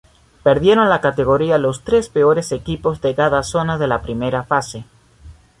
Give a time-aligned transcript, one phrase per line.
[0.41, 4.83] Perdieron la categoría los tres peores equipos de cada zona de la Primera fase.